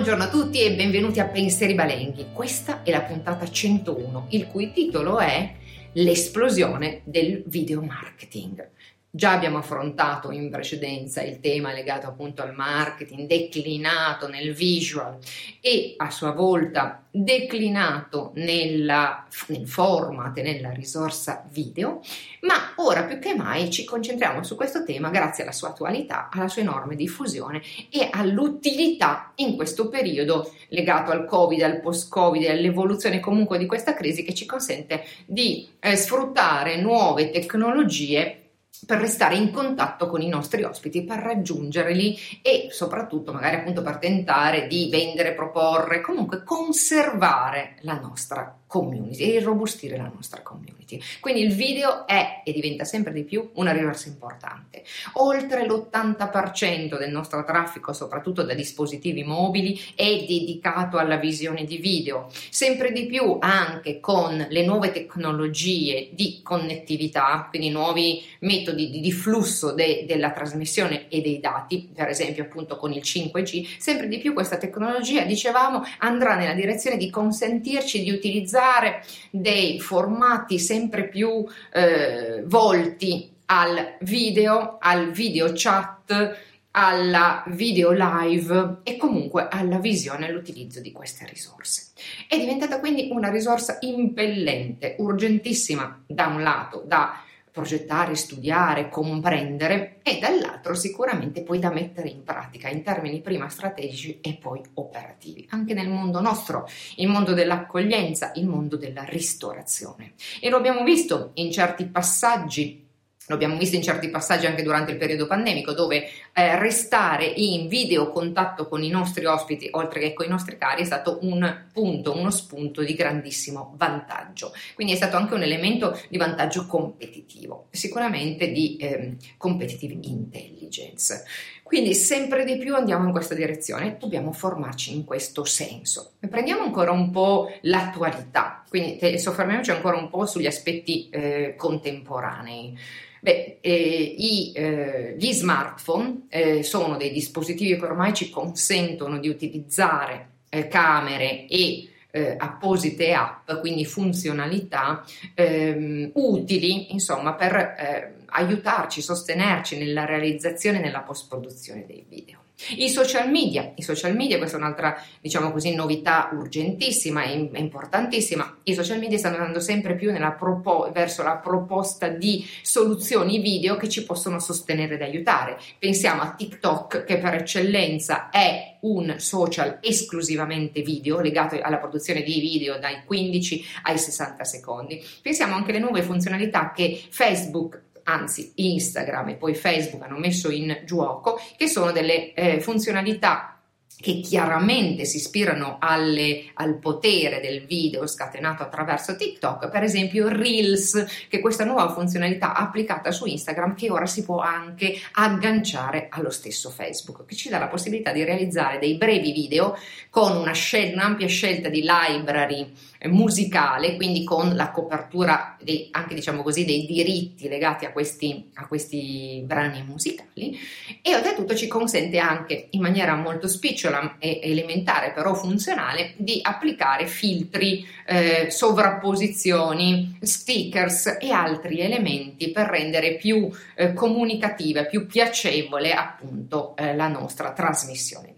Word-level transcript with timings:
Buongiorno 0.00 0.24
a 0.24 0.30
tutti 0.30 0.62
e 0.62 0.72
benvenuti 0.72 1.20
a 1.20 1.26
Pensieri 1.26 1.74
Balenghi. 1.74 2.28
Questa 2.32 2.82
è 2.82 2.90
la 2.90 3.02
puntata 3.02 3.46
101, 3.46 4.28
il 4.30 4.46
cui 4.46 4.72
titolo 4.72 5.18
è 5.18 5.56
L'esplosione 5.92 7.02
del 7.04 7.42
video 7.44 7.82
marketing. 7.82 8.66
Già 9.12 9.32
abbiamo 9.32 9.58
affrontato 9.58 10.30
in 10.30 10.50
precedenza 10.50 11.20
il 11.20 11.40
tema 11.40 11.72
legato 11.72 12.06
appunto 12.06 12.42
al 12.42 12.54
marketing 12.54 13.26
declinato 13.26 14.28
nel 14.28 14.54
visual 14.54 15.18
e 15.60 15.94
a 15.96 16.10
sua 16.10 16.30
volta 16.30 17.02
declinato 17.10 18.30
nella, 18.36 19.26
nel 19.48 19.66
format 19.66 20.38
e 20.38 20.42
nella 20.42 20.70
risorsa 20.70 21.44
video, 21.50 22.02
ma 22.42 22.74
ora 22.76 23.02
più 23.02 23.18
che 23.18 23.34
mai 23.34 23.68
ci 23.72 23.84
concentriamo 23.84 24.44
su 24.44 24.54
questo 24.54 24.84
tema 24.84 25.10
grazie 25.10 25.42
alla 25.42 25.50
sua 25.50 25.70
attualità, 25.70 26.28
alla 26.30 26.46
sua 26.46 26.62
enorme 26.62 26.94
diffusione 26.94 27.62
e 27.90 28.08
all'utilità 28.12 29.32
in 29.36 29.56
questo 29.56 29.88
periodo 29.88 30.54
legato 30.68 31.10
al 31.10 31.24
Covid, 31.24 31.62
al 31.62 31.80
post-Covid 31.80 32.46
all'evoluzione 32.46 33.18
comunque 33.18 33.58
di 33.58 33.66
questa 33.66 33.92
crisi 33.92 34.22
che 34.22 34.34
ci 34.34 34.46
consente 34.46 35.04
di 35.26 35.68
eh, 35.80 35.96
sfruttare 35.96 36.80
nuove 36.80 37.30
tecnologie 37.30 38.39
per 38.86 38.98
restare 38.98 39.36
in 39.36 39.50
contatto 39.50 40.06
con 40.08 40.20
i 40.20 40.28
nostri 40.28 40.62
ospiti, 40.62 41.04
per 41.04 41.18
raggiungerli 41.18 42.16
e 42.42 42.68
soprattutto 42.70 43.32
magari 43.32 43.56
appunto 43.56 43.82
per 43.82 43.98
tentare 43.98 44.66
di 44.66 44.88
vendere, 44.90 45.34
proporre, 45.34 46.00
comunque 46.00 46.42
conservare 46.42 47.76
la 47.80 47.98
nostra 47.98 48.59
community 48.70 49.24
e 49.24 49.26
irrobustire 49.30 49.96
la 49.96 50.08
nostra 50.14 50.42
community. 50.42 51.00
Quindi 51.18 51.42
il 51.42 51.52
video 51.52 52.06
è 52.06 52.42
e 52.44 52.52
diventa 52.52 52.84
sempre 52.84 53.12
di 53.12 53.24
più 53.24 53.50
una 53.54 53.72
risorsa 53.72 54.06
importante. 54.06 54.84
Oltre 55.14 55.66
l'80% 55.66 56.96
del 56.96 57.10
nostro 57.10 57.42
traffico, 57.44 57.92
soprattutto 57.92 58.44
da 58.44 58.54
dispositivi 58.54 59.24
mobili, 59.24 59.76
è 59.96 60.24
dedicato 60.24 60.98
alla 60.98 61.16
visione 61.16 61.64
di 61.64 61.78
video. 61.78 62.30
Sempre 62.48 62.92
di 62.92 63.06
più 63.06 63.38
anche 63.40 63.98
con 63.98 64.46
le 64.48 64.64
nuove 64.64 64.92
tecnologie 64.92 66.10
di 66.12 66.38
connettività, 66.40 67.48
quindi 67.48 67.70
nuovi 67.70 68.22
metodi 68.40 68.88
di, 68.88 69.00
di 69.00 69.10
flusso 69.10 69.72
de, 69.72 70.04
della 70.06 70.30
trasmissione 70.30 71.08
e 71.08 71.20
dei 71.20 71.40
dati, 71.40 71.90
per 71.92 72.06
esempio 72.06 72.44
appunto 72.44 72.76
con 72.76 72.92
il 72.92 73.02
5G, 73.02 73.66
sempre 73.78 74.06
di 74.06 74.18
più 74.18 74.32
questa 74.32 74.58
tecnologia, 74.58 75.24
dicevamo, 75.24 75.82
andrà 75.98 76.36
nella 76.36 76.54
direzione 76.54 76.96
di 76.96 77.10
consentirci 77.10 78.04
di 78.04 78.12
utilizzare 78.12 78.58
utilizzare 78.60 79.02
dei 79.30 79.80
formati 79.80 80.58
sempre 80.58 81.08
più 81.08 81.44
eh, 81.72 82.42
volti 82.44 83.32
al 83.46 83.96
video, 84.00 84.76
al 84.78 85.10
video 85.10 85.50
chat, 85.54 86.38
alla 86.72 87.42
video 87.48 87.90
live 87.90 88.76
e 88.84 88.96
comunque 88.96 89.48
alla 89.50 89.78
visione 89.78 90.26
e 90.26 90.28
all'utilizzo 90.30 90.80
di 90.80 90.92
queste 90.92 91.26
risorse. 91.26 91.88
È 92.28 92.38
diventata 92.38 92.78
quindi 92.78 93.08
una 93.10 93.30
risorsa 93.30 93.78
impellente, 93.80 94.94
urgentissima 94.98 96.04
da 96.06 96.26
un 96.26 96.42
lato 96.42 96.84
da 96.86 97.24
progettare, 97.50 98.14
studiare, 98.14 98.88
comprendere 98.88 99.98
e 100.02 100.18
dall'altro 100.18 100.74
sicuramente 100.74 101.42
poi 101.42 101.58
da 101.58 101.70
mettere 101.70 102.08
in 102.08 102.22
pratica 102.22 102.68
in 102.68 102.82
termini 102.82 103.20
prima 103.20 103.48
strategici 103.48 104.20
e 104.20 104.38
poi 104.40 104.60
operativi, 104.74 105.46
anche 105.50 105.74
nel 105.74 105.88
mondo 105.88 106.20
nostro, 106.20 106.68
il 106.96 107.08
mondo 107.08 107.34
dell'accoglienza, 107.34 108.32
il 108.34 108.46
mondo 108.46 108.76
della 108.76 109.04
ristorazione. 109.04 110.14
E 110.40 110.48
lo 110.48 110.56
abbiamo 110.56 110.84
visto 110.84 111.30
in 111.34 111.50
certi 111.50 111.86
passaggi 111.86 112.88
lo 113.30 113.36
abbiamo 113.36 113.56
visto 113.56 113.76
in 113.76 113.82
certi 113.82 114.08
passaggi 114.08 114.46
anche 114.46 114.64
durante 114.64 114.90
il 114.90 114.96
periodo 114.96 115.28
pandemico, 115.28 115.72
dove 115.72 116.08
eh, 116.32 116.58
restare 116.58 117.26
in 117.26 117.68
video 117.68 118.10
contatto 118.10 118.66
con 118.66 118.82
i 118.82 118.88
nostri 118.88 119.24
ospiti, 119.24 119.68
oltre 119.70 120.00
che 120.00 120.12
con 120.14 120.26
i 120.26 120.28
nostri 120.28 120.58
cari, 120.58 120.82
è 120.82 120.84
stato 120.84 121.20
un 121.22 121.66
punto, 121.72 122.16
uno 122.16 122.32
spunto 122.32 122.82
di 122.82 122.92
grandissimo 122.94 123.74
vantaggio. 123.76 124.52
Quindi 124.74 124.94
è 124.94 124.96
stato 124.96 125.16
anche 125.16 125.34
un 125.34 125.44
elemento 125.44 125.96
di 126.08 126.18
vantaggio 126.18 126.66
competitivo, 126.66 127.68
sicuramente 127.70 128.50
di 128.50 128.76
eh, 128.78 129.14
competitive 129.36 129.96
intelligence. 130.02 131.24
Quindi 131.70 131.94
sempre 131.94 132.44
di 132.44 132.58
più 132.58 132.74
andiamo 132.74 133.04
in 133.04 133.12
questa 133.12 133.36
direzione, 133.36 133.96
dobbiamo 133.96 134.32
formarci 134.32 134.92
in 134.92 135.04
questo 135.04 135.44
senso. 135.44 136.14
Prendiamo 136.28 136.62
ancora 136.62 136.90
un 136.90 137.12
po' 137.12 137.48
l'attualità, 137.60 138.64
quindi 138.68 139.16
soffermiamoci 139.20 139.70
ancora 139.70 139.96
un 139.96 140.10
po' 140.10 140.26
sugli 140.26 140.48
aspetti 140.48 141.08
eh, 141.10 141.54
contemporanei. 141.56 142.76
Beh, 143.20 143.58
eh, 143.60 144.14
i, 144.18 144.50
eh, 144.52 145.14
gli 145.16 145.30
smartphone 145.30 146.26
eh, 146.28 146.64
sono 146.64 146.96
dei 146.96 147.12
dispositivi 147.12 147.78
che 147.78 147.84
ormai 147.84 148.14
ci 148.14 148.30
consentono 148.30 149.20
di 149.20 149.28
utilizzare 149.28 150.30
eh, 150.48 150.66
camere 150.66 151.46
e 151.46 151.88
eh, 152.10 152.34
apposite 152.38 153.12
app, 153.12 153.50
quindi 153.60 153.84
funzionalità 153.84 155.04
ehm, 155.34 156.10
utili, 156.14 156.92
insomma, 156.92 157.34
per 157.34 157.54
eh, 157.54 158.14
aiutarci, 158.26 159.00
sostenerci 159.00 159.78
nella 159.78 160.04
realizzazione 160.04 160.78
e 160.78 160.82
nella 160.82 161.00
post-produzione 161.00 161.84
dei 161.86 162.04
video. 162.08 162.38
I 162.76 162.88
social 162.88 163.30
media, 163.30 163.72
i 163.74 163.82
social 163.82 164.14
media, 164.14 164.38
questa 164.38 164.56
è 164.56 164.60
un'altra, 164.60 165.02
diciamo 165.20 165.50
così, 165.50 165.74
novità 165.74 166.30
urgentissima 166.32 167.24
e 167.24 167.50
importantissima. 167.54 168.58
I 168.64 168.74
social 168.74 168.98
media 168.98 169.18
stanno 169.18 169.36
andando 169.36 169.60
sempre 169.60 169.96
più 169.96 170.12
propo- 170.38 170.90
verso 170.92 171.22
la 171.22 171.36
proposta 171.36 172.08
di 172.08 172.46
soluzioni 172.62 173.38
video 173.38 173.76
che 173.76 173.88
ci 173.88 174.04
possono 174.04 174.38
sostenere 174.38 174.94
ed 174.94 175.02
aiutare. 175.02 175.58
Pensiamo 175.78 176.22
a 176.22 176.34
TikTok, 176.34 177.04
che 177.04 177.18
per 177.18 177.34
eccellenza 177.34 178.28
è 178.30 178.78
un 178.80 179.14
social 179.18 179.78
esclusivamente 179.80 180.82
video, 180.82 181.20
legato 181.20 181.58
alla 181.60 181.78
produzione 181.78 182.22
di 182.22 182.40
video 182.40 182.78
dai 182.78 183.02
15 183.04 183.64
ai 183.82 183.98
60 183.98 184.44
secondi. 184.44 185.02
Pensiamo 185.22 185.54
anche 185.54 185.70
alle 185.70 185.80
nuove 185.80 186.02
funzionalità 186.02 186.72
che 186.72 187.02
Facebook 187.10 187.88
anzi 188.12 188.52
Instagram 188.56 189.30
e 189.30 189.34
poi 189.34 189.54
Facebook 189.54 190.02
hanno 190.02 190.18
messo 190.18 190.50
in 190.50 190.82
gioco, 190.84 191.40
che 191.56 191.68
sono 191.68 191.92
delle 191.92 192.32
eh, 192.34 192.60
funzionalità 192.60 193.59
che 194.00 194.20
chiaramente 194.20 195.04
si 195.04 195.18
ispirano 195.18 195.76
alle, 195.78 196.46
al 196.54 196.78
potere 196.78 197.40
del 197.40 197.66
video 197.66 198.06
scatenato 198.06 198.62
attraverso 198.62 199.14
TikTok, 199.14 199.68
per 199.68 199.82
esempio 199.82 200.28
Reels, 200.28 201.26
che 201.28 201.38
è 201.38 201.40
questa 201.40 201.64
nuova 201.64 201.92
funzionalità 201.92 202.54
applicata 202.54 203.10
su 203.10 203.26
Instagram 203.26 203.74
che 203.74 203.90
ora 203.90 204.06
si 204.06 204.24
può 204.24 204.38
anche 204.38 204.94
agganciare 205.12 206.06
allo 206.10 206.30
stesso 206.30 206.70
Facebook, 206.70 207.26
che 207.26 207.34
ci 207.34 207.50
dà 207.50 207.58
la 207.58 207.68
possibilità 207.68 208.12
di 208.12 208.24
realizzare 208.24 208.78
dei 208.78 208.94
brevi 208.94 209.32
video 209.32 209.76
con 210.08 210.36
una 210.36 210.52
scel- 210.52 210.94
un'ampia 210.94 211.28
scelta 211.28 211.68
di 211.68 211.84
library 211.84 212.72
musicale, 213.08 213.96
quindi 213.96 214.24
con 214.24 214.54
la 214.54 214.70
copertura 214.70 215.56
dei, 215.62 215.88
anche 215.90 216.14
diciamo 216.14 216.42
così 216.42 216.64
dei 216.64 216.84
diritti 216.84 217.48
legati 217.48 217.86
a 217.86 217.92
questi, 217.92 218.50
a 218.54 218.66
questi 218.66 219.42
brani 219.44 219.82
musicali. 219.82 220.58
E 221.02 221.14
oltretutto 221.14 221.54
ci 221.54 221.66
consente 221.66 222.18
anche 222.18 222.68
in 222.70 222.80
maniera 222.80 223.14
molto 223.14 223.48
spicciola 223.48 223.89
e 224.18 224.40
elementare 224.42 225.12
però 225.12 225.34
funzionale 225.34 226.14
di 226.16 226.40
applicare 226.42 227.06
filtri, 227.06 227.86
eh, 228.06 228.48
sovrapposizioni, 228.50 230.18
stickers 230.20 231.18
e 231.20 231.30
altri 231.30 231.80
elementi 231.80 232.50
per 232.50 232.66
rendere 232.66 233.16
più 233.16 233.50
eh, 233.74 233.92
comunicativa, 233.92 234.84
più 234.84 235.06
piacevole 235.06 235.92
appunto 235.92 236.74
eh, 236.76 236.94
la 236.94 237.08
nostra 237.08 237.52
trasmissione 237.52 238.34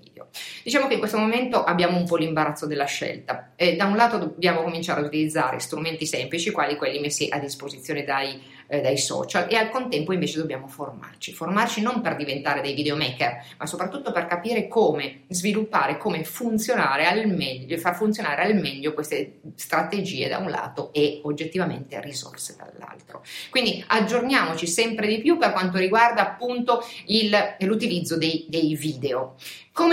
Diciamo 0.62 0.86
che 0.86 0.94
in 0.94 0.98
questo 0.98 1.18
momento 1.18 1.62
abbiamo 1.64 1.96
un 1.96 2.06
po' 2.06 2.16
l'imbarazzo 2.16 2.66
della 2.66 2.84
scelta. 2.84 3.52
E 3.56 3.76
da 3.76 3.86
un 3.86 3.96
lato 3.96 4.18
dobbiamo 4.18 4.62
cominciare 4.62 5.00
ad 5.00 5.06
utilizzare 5.06 5.58
strumenti 5.58 6.06
semplici, 6.06 6.50
quali 6.50 6.76
quelli 6.76 7.00
messi 7.00 7.28
a 7.30 7.38
disposizione 7.38 8.04
dai 8.04 8.40
eh, 8.66 8.80
dai 8.80 8.98
social 8.98 9.46
e 9.50 9.56
al 9.56 9.70
contempo 9.70 10.12
invece 10.12 10.38
dobbiamo 10.38 10.66
formarci, 10.66 11.32
formarci 11.32 11.82
non 11.82 12.00
per 12.00 12.16
diventare 12.16 12.60
dei 12.60 12.74
videomaker, 12.74 13.44
ma 13.58 13.66
soprattutto 13.66 14.12
per 14.12 14.26
capire 14.26 14.68
come 14.68 15.22
sviluppare, 15.28 15.98
come 15.98 16.24
funzionare 16.24 17.06
al 17.06 17.26
meglio, 17.28 17.76
far 17.78 17.94
funzionare 17.94 18.42
al 18.42 18.54
meglio 18.54 18.92
queste 18.94 19.40
strategie 19.54 20.28
da 20.28 20.38
un 20.38 20.50
lato 20.50 20.92
e 20.92 21.20
oggettivamente 21.24 22.00
risorse 22.00 22.56
dall'altro. 22.56 23.22
Quindi 23.50 23.82
aggiorniamoci 23.86 24.66
sempre 24.66 25.06
di 25.06 25.20
più 25.20 25.38
per 25.38 25.52
quanto 25.52 25.78
riguarda 25.78 26.22
appunto 26.22 26.84
il, 27.06 27.36
l'utilizzo 27.60 28.16
dei, 28.16 28.46
dei 28.48 28.74
video. 28.74 29.36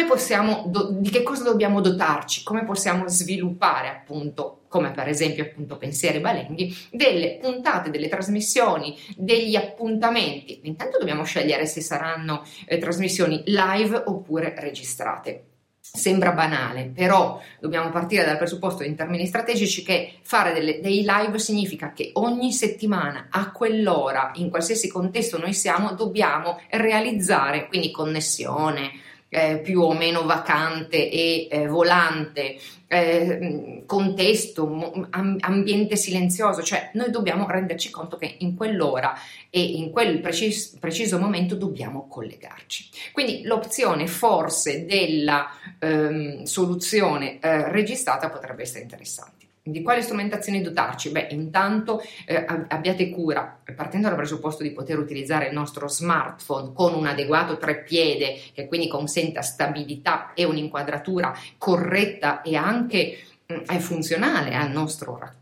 Possiamo, 0.07 0.65
do, 0.67 0.89
di 0.91 1.09
che 1.09 1.23
cosa 1.23 1.43
dobbiamo 1.43 1.81
dotarci? 1.81 2.43
Come 2.43 2.65
possiamo 2.65 3.07
sviluppare 3.07 3.87
appunto 3.87 4.58
come 4.69 4.91
per 4.91 5.09
esempio 5.09 5.43
appunto 5.43 5.77
Pensieri 5.77 6.19
Balenghi, 6.19 6.73
delle 6.91 7.37
puntate, 7.41 7.89
delle 7.89 8.07
trasmissioni, 8.07 8.97
degli 9.17 9.55
appuntamenti. 9.55 10.61
Intanto 10.63 10.97
dobbiamo 10.97 11.23
scegliere 11.23 11.65
se 11.65 11.81
saranno 11.81 12.45
eh, 12.65 12.77
trasmissioni 12.77 13.43
live 13.45 14.03
oppure 14.05 14.53
registrate. 14.57 15.43
Sembra 15.81 16.33
banale, 16.33 16.91
però 16.93 17.41
dobbiamo 17.59 17.89
partire 17.89 18.23
dal 18.23 18.37
presupposto 18.37 18.83
in 18.83 18.95
termini 18.95 19.25
strategici 19.25 19.81
che 19.81 20.19
fare 20.21 20.53
delle, 20.53 20.81
dei 20.81 21.03
live 21.03 21.39
significa 21.39 21.93
che 21.93 22.11
ogni 22.13 22.51
settimana, 22.51 23.27
a 23.31 23.51
quell'ora, 23.51 24.31
in 24.35 24.51
qualsiasi 24.51 24.87
contesto 24.87 25.39
noi 25.39 25.53
siamo, 25.53 25.93
dobbiamo 25.93 26.61
realizzare, 26.69 27.67
quindi 27.67 27.89
connessione, 27.89 28.91
eh, 29.29 29.59
più 29.59 29.81
o 29.81 29.93
meno 29.93 30.25
vacante 30.25 31.09
e 31.09 31.47
eh, 31.49 31.67
volante, 31.67 32.57
eh, 32.87 33.83
contesto, 33.85 35.07
ambiente 35.11 35.95
silenzioso, 35.95 36.63
cioè 36.63 36.89
noi 36.93 37.11
dobbiamo 37.11 37.47
renderci 37.47 37.91
conto 37.91 38.17
che 38.17 38.35
in 38.39 38.55
quell'ora 38.55 39.13
e 39.49 39.61
in 39.61 39.91
quel 39.91 40.19
precis- 40.19 40.77
preciso 40.79 41.19
momento 41.19 41.55
dobbiamo 41.55 42.07
collegarci. 42.07 42.89
Quindi 43.11 43.43
l'opzione 43.43 44.07
forse 44.07 44.85
della 44.85 45.49
ehm, 45.79 46.43
soluzione 46.43 47.39
eh, 47.39 47.69
registrata 47.71 48.29
potrebbe 48.29 48.63
essere 48.63 48.81
interessante. 48.81 49.48
Di 49.71 49.81
quali 49.81 50.01
strumentazioni 50.01 50.61
dotarci? 50.61 51.11
Beh, 51.11 51.27
intanto 51.31 52.01
eh, 52.25 52.45
abbiate 52.67 53.09
cura, 53.09 53.59
partendo 53.75 54.07
dal 54.07 54.17
presupposto 54.17 54.63
di 54.63 54.71
poter 54.71 54.97
utilizzare 54.97 55.47
il 55.47 55.53
nostro 55.53 55.87
smartphone 55.87 56.71
con 56.73 56.93
un 56.93 57.07
adeguato 57.07 57.57
treppiede 57.57 58.39
che 58.53 58.67
quindi 58.67 58.87
consenta 58.87 59.41
stabilità 59.41 60.33
e 60.33 60.43
un'inquadratura 60.43 61.33
corretta 61.57 62.41
e 62.41 62.55
anche 62.55 63.17
mh, 63.45 63.73
mm, 63.73 63.77
funzionale 63.77 64.55
al 64.55 64.71
nostro 64.71 65.17
racconto. 65.17 65.38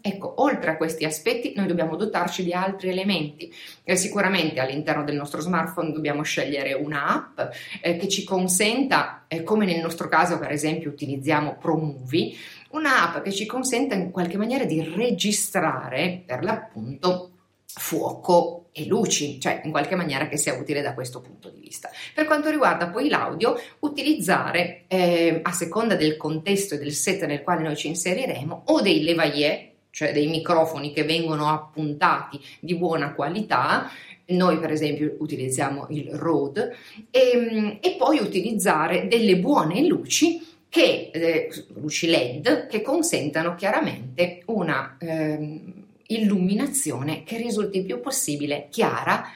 Ecco, 0.00 0.40
oltre 0.42 0.70
a 0.70 0.76
questi 0.76 1.04
aspetti 1.04 1.52
noi 1.54 1.66
dobbiamo 1.66 1.96
dotarci 1.96 2.42
di 2.42 2.52
altri 2.52 2.88
elementi. 2.88 3.52
Eh, 3.84 3.96
sicuramente 3.96 4.60
all'interno 4.60 5.04
del 5.04 5.16
nostro 5.16 5.40
smartphone 5.40 5.92
dobbiamo 5.92 6.22
scegliere 6.22 6.72
un'app 6.72 7.38
eh, 7.82 7.96
che 7.96 8.08
ci 8.08 8.24
consenta, 8.24 9.24
eh, 9.28 9.42
come 9.42 9.66
nel 9.66 9.80
nostro 9.80 10.08
caso 10.08 10.38
per 10.38 10.50
esempio 10.50 10.90
utilizziamo 10.90 11.56
ProMovie, 11.60 12.34
un'app 12.70 13.22
che 13.22 13.32
ci 13.32 13.44
consenta 13.44 13.94
in 13.94 14.10
qualche 14.10 14.38
maniera 14.38 14.64
di 14.64 14.82
registrare 14.82 16.22
per 16.24 16.42
l'appunto 16.42 17.35
fuoco 17.66 18.66
e 18.72 18.86
luci, 18.86 19.40
cioè 19.40 19.62
in 19.64 19.70
qualche 19.70 19.94
maniera 19.94 20.28
che 20.28 20.36
sia 20.36 20.54
utile 20.54 20.82
da 20.82 20.94
questo 20.94 21.20
punto 21.20 21.48
di 21.48 21.60
vista. 21.60 21.90
Per 22.14 22.26
quanto 22.26 22.50
riguarda 22.50 22.88
poi 22.88 23.08
l'audio, 23.08 23.58
utilizzare 23.80 24.84
eh, 24.86 25.40
a 25.42 25.52
seconda 25.52 25.94
del 25.94 26.16
contesto 26.16 26.74
e 26.74 26.78
del 26.78 26.92
set 26.92 27.24
nel 27.24 27.42
quale 27.42 27.62
noi 27.62 27.76
ci 27.76 27.88
inseriremo 27.88 28.64
o 28.66 28.80
dei 28.80 29.02
levayer, 29.02 29.70
cioè 29.90 30.12
dei 30.12 30.26
microfoni 30.26 30.92
che 30.92 31.04
vengono 31.04 31.48
appuntati 31.48 32.38
di 32.60 32.74
buona 32.74 33.14
qualità, 33.14 33.90
noi 34.26 34.58
per 34.58 34.72
esempio 34.72 35.16
utilizziamo 35.18 35.86
il 35.90 36.10
Rode, 36.12 36.76
e, 37.10 37.78
e 37.80 37.94
poi 37.96 38.18
utilizzare 38.18 39.06
delle 39.08 39.38
buone 39.38 39.86
luci 39.86 40.44
che, 40.68 41.10
eh, 41.12 41.48
luci 41.74 42.08
LED 42.08 42.66
che 42.66 42.82
consentano 42.82 43.54
chiaramente 43.54 44.42
una 44.46 44.96
eh, 44.98 45.62
illuminazione 46.08 47.22
che 47.24 47.36
risulti 47.36 47.78
il 47.78 47.84
più 47.84 48.00
possibile 48.00 48.68
chiara, 48.70 49.30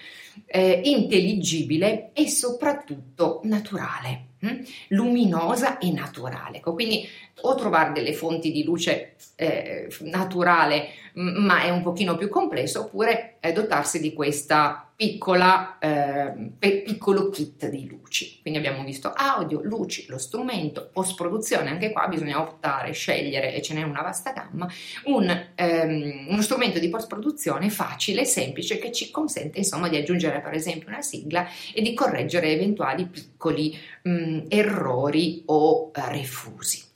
eh, 0.46 0.80
intelligibile 0.84 2.10
e 2.12 2.28
soprattutto 2.28 3.40
naturale, 3.44 4.26
hm? 4.40 4.64
luminosa 4.88 5.78
e 5.78 5.90
naturale. 5.90 6.58
Ecco, 6.58 6.74
quindi 6.74 7.06
o 7.42 7.54
trovare 7.54 7.92
delle 7.92 8.12
fonti 8.12 8.52
di 8.52 8.64
luce 8.64 9.14
eh, 9.36 9.88
naturale 10.00 10.88
ma 11.14 11.62
è 11.62 11.70
un 11.70 11.82
pochino 11.82 12.16
più 12.16 12.28
complesso 12.28 12.82
oppure 12.82 13.36
eh, 13.40 13.52
dotarsi 13.52 14.00
di 14.00 14.12
questa 14.12 14.89
piccola, 15.00 15.78
eh, 15.78 16.50
piccolo 16.58 17.30
kit 17.30 17.70
di 17.70 17.88
luci. 17.88 18.40
Quindi 18.42 18.58
abbiamo 18.58 18.84
visto 18.84 19.10
audio, 19.10 19.62
luci, 19.62 20.04
lo 20.08 20.18
strumento, 20.18 20.90
post 20.92 21.14
produzione, 21.14 21.70
anche 21.70 21.90
qua 21.90 22.06
bisogna 22.06 22.38
optare, 22.38 22.92
scegliere 22.92 23.54
e 23.54 23.62
ce 23.62 23.72
n'è 23.72 23.82
una 23.82 24.02
vasta 24.02 24.32
gamma, 24.32 24.70
un, 25.04 25.46
ehm, 25.54 26.26
uno 26.28 26.42
strumento 26.42 26.78
di 26.78 26.90
post 26.90 27.06
produzione 27.06 27.70
facile, 27.70 28.26
semplice, 28.26 28.78
che 28.78 28.92
ci 28.92 29.10
consente 29.10 29.56
insomma 29.56 29.88
di 29.88 29.96
aggiungere 29.96 30.42
per 30.42 30.52
esempio 30.52 30.88
una 30.88 31.00
sigla 31.00 31.48
e 31.72 31.80
di 31.80 31.94
correggere 31.94 32.50
eventuali 32.50 33.06
piccoli 33.06 33.74
mh, 34.02 34.40
errori 34.48 35.44
o 35.46 35.84
uh, 35.84 35.92
refusi. 35.94 36.88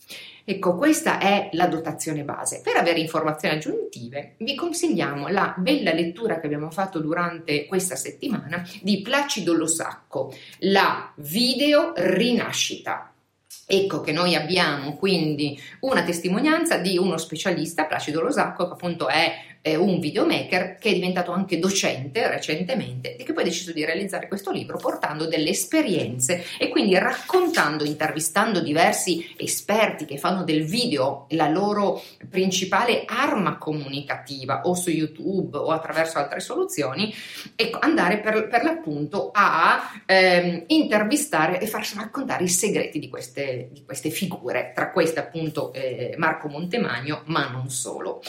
Ecco, 0.47 0.77
questa 0.77 1.19
è 1.19 1.49
la 1.53 1.67
dotazione 1.67 2.23
base. 2.23 2.61
Per 2.63 2.77
avere 2.77 3.01
informazioni 3.01 3.55
aggiuntive 3.55 4.35
vi 4.39 4.55
consigliamo 4.55 5.29
la 5.29 5.55
bella 5.57 5.93
lettura 5.95 6.39
che 6.39 6.45
abbiamo 6.45 6.71
fatto 6.71 6.99
durante 6.99 7.65
questa 7.65 7.97
settimana 7.97 8.63
di 8.83 9.01
Placido 9.01 9.55
Losacco, 9.55 10.35
la 10.59 11.11
video 11.17 11.95
rinascita. 11.97 13.11
Ecco 13.67 14.03
che 14.03 14.13
noi 14.13 14.35
abbiamo 14.35 14.97
quindi 14.97 15.59
una 15.81 16.03
testimonianza 16.03 16.77
di 16.77 16.99
uno 16.99 17.17
specialista, 17.17 17.87
Placido 17.87 18.21
Losacco, 18.21 18.67
che 18.67 18.73
appunto 18.75 19.09
è 19.09 19.33
eh, 19.67 19.77
un 19.77 19.99
videomaker 19.99 20.77
che 20.79 20.91
è 20.91 20.93
diventato 20.93 21.33
anche 21.33 21.59
docente 21.59 22.29
recentemente 22.29 23.17
e 23.17 23.25
che 23.25 23.33
poi 23.33 23.45
ha 23.45 23.47
deciso 23.47 23.73
di 23.73 23.83
realizzare 23.83 24.29
questo 24.29 24.51
libro 24.51 24.77
portando 24.77 25.27
delle 25.27 25.49
esperienze 25.49 26.45
e 26.59 26.69
quindi 26.69 26.99
raccontando, 26.99 27.83
intervistando 27.83 28.61
diversi 28.61 29.35
esperti 29.39 30.05
che 30.05 30.19
fanno 30.19 30.45
del 30.45 30.65
video 30.65 31.25
la 31.31 31.49
loro 31.49 32.03
principale 32.29 33.05
arma 33.07 33.57
comunicativa 33.57 34.61
o 34.65 34.75
su 34.75 34.91
YouTube 34.91 35.57
o 35.57 35.71
attraverso 35.71 36.19
altre 36.19 36.41
soluzioni 36.41 37.15
e 37.57 37.75
andare 37.81 38.19
per, 38.19 38.49
per 38.49 38.65
l'appunto 38.65 39.31
a 39.33 40.03
ehm, 40.05 40.65
intervistare 40.67 41.59
e 41.59 41.67
farsi 41.67 41.97
raccontare 41.97 42.45
i 42.45 42.49
segreti 42.49 42.99
di 42.99 43.09
queste, 43.09 43.71
di 43.73 43.83
queste 43.83 44.11
figure, 44.11 44.73
tra 44.75 44.91
queste 44.91 45.21
appunto 45.21 45.73
eh, 45.73 46.15
Marco 46.19 46.49
Montemagno, 46.49 47.23
ma 47.27 47.49
non 47.49 47.71
solo. 47.71 48.21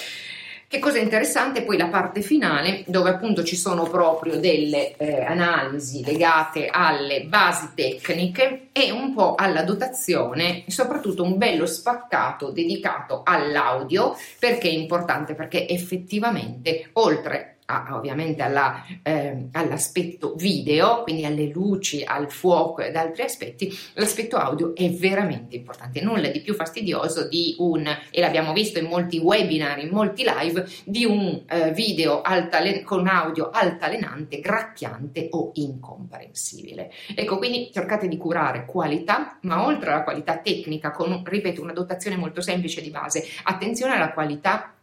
Che 0.67 0.79
cosa 0.79 0.97
interessante 0.97 1.61
poi 1.61 1.77
la 1.77 1.87
parte 1.87 2.21
finale 2.21 2.83
dove 2.87 3.11
appunto 3.11 3.43
ci 3.43 3.55
sono 3.55 3.83
proprio 3.83 4.39
delle 4.39 4.97
eh, 4.97 5.21
analisi 5.21 6.03
legate 6.03 6.67
alle 6.67 7.25
basi 7.25 7.69
tecniche 7.75 8.69
e 8.71 8.91
un 8.91 9.13
po' 9.13 9.35
alla 9.35 9.61
dotazione 9.61 10.63
soprattutto 10.67 11.21
un 11.21 11.37
bello 11.37 11.67
spaccato 11.67 12.49
dedicato 12.49 13.21
all'audio. 13.23 14.17
Perché 14.39 14.67
è 14.67 14.73
importante? 14.73 15.35
Perché 15.35 15.67
effettivamente 15.67 16.89
oltre 16.93 17.54
a, 17.65 17.95
ovviamente 17.95 18.41
alla, 18.41 18.83
eh, 19.01 19.47
all'aspetto 19.51 20.33
video, 20.35 21.03
quindi 21.03 21.25
alle 21.25 21.47
luci, 21.47 22.03
al 22.03 22.31
fuoco 22.31 22.81
ed 22.81 22.95
altri 22.95 23.23
aspetti, 23.23 23.75
l'aspetto 23.93 24.37
audio 24.37 24.75
è 24.75 24.89
veramente 24.91 25.55
importante. 25.55 26.01
Nulla 26.01 26.29
di 26.29 26.41
più 26.41 26.53
fastidioso 26.53 27.27
di 27.27 27.55
un, 27.59 27.87
e 28.11 28.19
l'abbiamo 28.21 28.53
visto 28.53 28.79
in 28.79 28.85
molti 28.85 29.17
webinar, 29.17 29.79
in 29.79 29.89
molti 29.89 30.23
live, 30.25 30.67
di 30.83 31.05
un 31.05 31.43
eh, 31.47 31.71
video 31.71 32.21
altale, 32.21 32.83
con 32.83 33.07
audio 33.07 33.49
altalenante, 33.49 34.39
gracchiante 34.39 35.27
o 35.31 35.51
incomprensibile. 35.55 36.91
Ecco, 37.15 37.37
quindi 37.37 37.71
cercate 37.73 38.07
di 38.07 38.17
curare 38.17 38.65
qualità, 38.65 39.39
ma 39.41 39.65
oltre 39.65 39.91
alla 39.91 40.03
qualità 40.03 40.37
tecnica, 40.37 40.91
con, 40.91 41.23
ripeto, 41.25 41.61
una 41.61 41.73
dotazione 41.73 42.17
molto 42.17 42.41
semplice 42.41 42.81
di 42.81 42.89
base, 42.89 43.23
attenzione 43.43 43.95
alla 43.95 44.11
qualità 44.11 44.74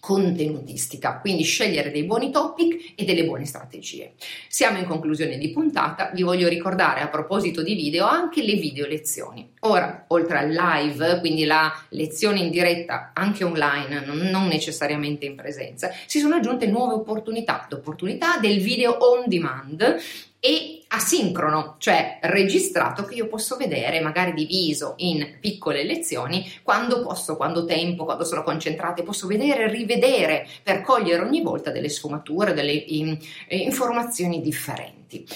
contenutistica, 0.00 1.18
quindi 1.18 1.42
scegliere 1.42 1.90
dei 1.90 2.04
buoni 2.04 2.30
topic 2.30 2.92
e 2.94 3.04
delle 3.04 3.24
buone 3.24 3.44
strategie. 3.44 4.12
Siamo 4.48 4.78
in 4.78 4.86
conclusione 4.86 5.38
di 5.38 5.50
puntata, 5.50 6.10
vi 6.14 6.22
voglio 6.22 6.48
ricordare 6.48 7.00
a 7.00 7.08
proposito 7.08 7.62
di 7.62 7.74
video 7.74 8.06
anche 8.06 8.42
le 8.42 8.54
video 8.54 8.86
lezioni. 8.86 9.50
Ora, 9.60 10.04
oltre 10.08 10.38
al 10.38 10.50
live, 10.50 11.18
quindi 11.20 11.44
la 11.44 11.72
lezione 11.90 12.40
in 12.40 12.50
diretta 12.50 13.10
anche 13.14 13.44
online, 13.44 14.04
non 14.06 14.46
necessariamente 14.46 15.26
in 15.26 15.34
presenza, 15.34 15.90
si 16.06 16.20
sono 16.20 16.36
aggiunte 16.36 16.66
nuove 16.66 16.94
opportunità, 16.94 17.66
l'opportunità 17.68 18.38
del 18.38 18.60
video 18.60 18.96
on 19.00 19.24
demand 19.26 19.96
e 20.40 20.77
asincrono, 20.88 21.76
cioè 21.78 22.18
registrato 22.22 23.04
che 23.04 23.14
io 23.14 23.26
posso 23.28 23.56
vedere 23.56 24.00
magari 24.00 24.32
diviso 24.32 24.94
in 24.98 25.36
piccole 25.40 25.84
lezioni 25.84 26.50
quando 26.62 27.02
posso, 27.02 27.36
quando 27.36 27.64
tempo, 27.64 28.04
quando 28.04 28.24
sono 28.24 28.42
concentrata 28.42 29.02
posso 29.02 29.26
vedere 29.26 29.64
e 29.64 29.68
rivedere 29.68 30.46
per 30.62 30.80
cogliere 30.80 31.22
ogni 31.22 31.42
volta 31.42 31.70
delle 31.70 31.88
sfumature, 31.88 32.54
delle 32.54 32.72
in, 32.72 33.16
informazioni 33.48 34.40
differenti. 34.40 35.26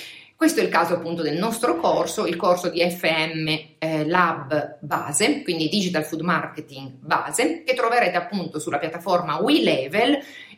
Questo 0.42 0.58
è 0.58 0.64
il 0.64 0.70
caso 0.70 0.94
appunto 0.94 1.22
del 1.22 1.38
nostro 1.38 1.76
corso, 1.76 2.26
il 2.26 2.34
corso 2.34 2.68
di 2.68 2.80
FM 2.80 3.46
eh, 3.78 4.04
Lab 4.04 4.78
base, 4.80 5.44
quindi 5.44 5.68
Digital 5.68 6.02
Food 6.02 6.22
Marketing 6.22 6.90
base, 6.98 7.62
che 7.62 7.74
troverete 7.74 8.16
appunto 8.16 8.58
sulla 8.58 8.78
piattaforma 8.78 9.40
WeLevel 9.40 10.14
eh, 10.14 10.51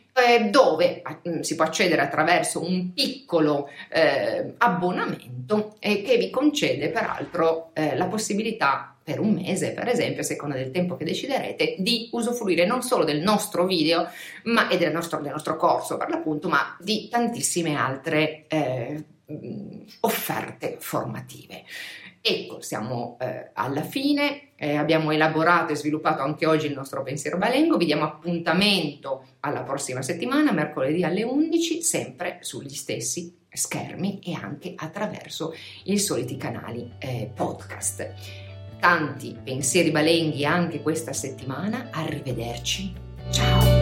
dove 0.49 1.01
eh, 1.01 1.43
si 1.43 1.55
può 1.55 1.65
accedere 1.65 2.01
attraverso 2.01 2.63
un 2.63 2.93
piccolo 2.93 3.67
eh, 3.89 4.53
abbonamento 4.57 5.75
e 5.79 6.01
che 6.03 6.15
vi 6.17 6.29
concede 6.29 6.89
peraltro 6.89 7.71
eh, 7.73 7.97
la 7.97 8.05
possibilità 8.05 8.95
per 9.03 9.19
un 9.19 9.33
mese, 9.33 9.73
per 9.73 9.87
esempio, 9.87 10.21
a 10.21 10.25
seconda 10.25 10.55
del 10.55 10.71
tempo 10.71 10.95
che 10.95 11.05
deciderete, 11.05 11.75
di 11.77 12.09
usufruire 12.13 12.65
non 12.65 12.81
solo 12.81 13.03
del 13.03 13.21
nostro 13.21 13.65
video 13.65 14.09
ma, 14.45 14.67
e 14.69 14.77
del 14.77 14.91
nostro, 14.91 15.19
del 15.19 15.31
nostro 15.31 15.57
corso 15.57 15.97
per 15.97 16.09
l'appunto, 16.09 16.47
ma 16.47 16.75
di 16.79 17.07
tantissime 17.07 17.75
altre 17.75 18.45
eh, 18.47 19.03
offerte 19.99 20.77
formative. 20.79 21.65
Ecco, 22.19 22.61
siamo 22.61 23.17
eh, 23.21 23.51
alla 23.53 23.83
fine, 23.83 24.44
eh, 24.55 24.75
abbiamo 24.75 25.11
elaborato 25.11 25.73
e 25.73 25.75
sviluppato 25.75 26.21
anche 26.21 26.45
oggi 26.45 26.67
il 26.67 26.73
nostro 26.73 27.03
pensiero 27.03 27.37
balengo. 27.37 27.77
Vi 27.77 27.85
diamo 27.85 28.03
appuntamento 28.03 29.25
alla 29.41 29.63
prossima 29.63 30.01
settimana, 30.01 30.51
mercoledì 30.51 31.03
alle 31.03 31.23
11, 31.23 31.81
sempre 31.81 32.37
sugli 32.41 32.73
stessi 32.73 33.43
schermi 33.51 34.19
e 34.19 34.33
anche 34.33 34.73
attraverso 34.75 35.53
i 35.83 35.97
soliti 35.97 36.37
canali 36.37 36.91
eh, 36.99 37.31
podcast. 37.33 38.13
Tanti 38.79 39.37
pensieri 39.43 39.91
balenghi 39.91 40.45
anche 40.45 40.81
questa 40.81 41.13
settimana. 41.13 41.89
Arrivederci. 41.91 42.93
Ciao. 43.31 43.74